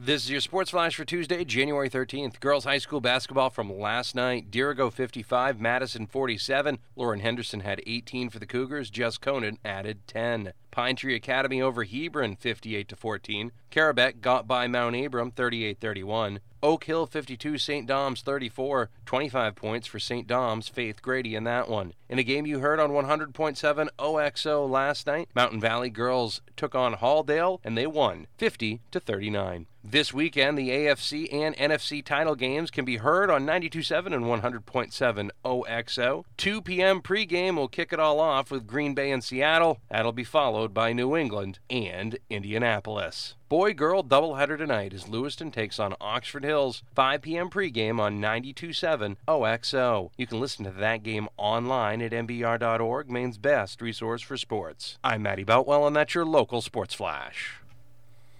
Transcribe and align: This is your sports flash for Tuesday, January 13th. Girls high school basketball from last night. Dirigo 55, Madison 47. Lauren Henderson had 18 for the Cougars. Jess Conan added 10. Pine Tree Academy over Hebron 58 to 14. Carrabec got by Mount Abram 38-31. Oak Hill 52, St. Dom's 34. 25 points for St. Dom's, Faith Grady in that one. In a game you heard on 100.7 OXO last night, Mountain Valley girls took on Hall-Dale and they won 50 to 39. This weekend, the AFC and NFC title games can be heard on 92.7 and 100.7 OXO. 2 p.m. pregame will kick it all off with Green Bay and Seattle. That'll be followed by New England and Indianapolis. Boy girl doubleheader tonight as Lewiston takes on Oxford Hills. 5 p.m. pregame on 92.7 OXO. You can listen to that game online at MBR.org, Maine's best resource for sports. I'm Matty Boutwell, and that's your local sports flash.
This 0.00 0.22
is 0.22 0.30
your 0.30 0.40
sports 0.40 0.70
flash 0.70 0.94
for 0.94 1.04
Tuesday, 1.04 1.44
January 1.44 1.90
13th. 1.90 2.38
Girls 2.38 2.62
high 2.62 2.78
school 2.78 3.00
basketball 3.00 3.50
from 3.50 3.76
last 3.80 4.14
night. 4.14 4.48
Dirigo 4.48 4.92
55, 4.92 5.58
Madison 5.58 6.06
47. 6.06 6.78
Lauren 6.94 7.18
Henderson 7.18 7.60
had 7.60 7.82
18 7.84 8.30
for 8.30 8.38
the 8.38 8.46
Cougars. 8.46 8.90
Jess 8.90 9.18
Conan 9.18 9.58
added 9.64 10.06
10. 10.06 10.52
Pine 10.70 10.94
Tree 10.94 11.16
Academy 11.16 11.60
over 11.60 11.82
Hebron 11.82 12.36
58 12.36 12.86
to 12.86 12.94
14. 12.94 13.50
Carrabec 13.72 14.20
got 14.20 14.46
by 14.46 14.68
Mount 14.68 14.94
Abram 14.94 15.32
38-31. 15.32 16.38
Oak 16.62 16.84
Hill 16.84 17.06
52, 17.06 17.58
St. 17.58 17.86
Dom's 17.86 18.22
34. 18.22 18.90
25 19.06 19.54
points 19.54 19.86
for 19.86 19.98
St. 19.98 20.26
Dom's, 20.26 20.68
Faith 20.68 21.00
Grady 21.02 21.34
in 21.34 21.44
that 21.44 21.68
one. 21.68 21.94
In 22.08 22.18
a 22.18 22.22
game 22.22 22.46
you 22.46 22.60
heard 22.60 22.80
on 22.80 22.90
100.7 22.90 23.88
OXO 23.98 24.66
last 24.66 25.06
night, 25.06 25.28
Mountain 25.34 25.60
Valley 25.60 25.90
girls 25.90 26.40
took 26.56 26.74
on 26.74 26.94
Hall-Dale 26.94 27.60
and 27.64 27.76
they 27.76 27.86
won 27.86 28.26
50 28.36 28.80
to 28.90 29.00
39. 29.00 29.66
This 29.90 30.12
weekend, 30.12 30.58
the 30.58 30.68
AFC 30.68 31.32
and 31.32 31.56
NFC 31.56 32.04
title 32.04 32.34
games 32.34 32.70
can 32.70 32.84
be 32.84 32.96
heard 32.96 33.30
on 33.30 33.46
92.7 33.46 34.12
and 34.12 34.24
100.7 34.24 35.30
OXO. 35.44 36.24
2 36.36 36.62
p.m. 36.62 37.00
pregame 37.00 37.56
will 37.56 37.68
kick 37.68 37.92
it 37.92 38.00
all 38.00 38.20
off 38.20 38.50
with 38.50 38.66
Green 38.66 38.92
Bay 38.92 39.10
and 39.10 39.24
Seattle. 39.24 39.78
That'll 39.90 40.12
be 40.12 40.24
followed 40.24 40.74
by 40.74 40.92
New 40.92 41.16
England 41.16 41.60
and 41.70 42.18
Indianapolis. 42.28 43.34
Boy 43.48 43.72
girl 43.72 44.02
doubleheader 44.02 44.58
tonight 44.58 44.92
as 44.92 45.08
Lewiston 45.08 45.50
takes 45.50 45.78
on 45.78 45.94
Oxford 46.02 46.44
Hills. 46.44 46.82
5 46.94 47.22
p.m. 47.22 47.48
pregame 47.48 47.98
on 47.98 48.20
92.7 48.20 49.16
OXO. 49.26 50.10
You 50.18 50.26
can 50.26 50.38
listen 50.38 50.66
to 50.66 50.70
that 50.70 51.02
game 51.02 51.28
online 51.38 52.02
at 52.02 52.12
MBR.org, 52.12 53.10
Maine's 53.10 53.38
best 53.38 53.80
resource 53.80 54.20
for 54.20 54.36
sports. 54.36 54.98
I'm 55.02 55.22
Matty 55.22 55.44
Boutwell, 55.44 55.86
and 55.86 55.96
that's 55.96 56.14
your 56.14 56.26
local 56.26 56.60
sports 56.60 56.92
flash. 56.92 57.57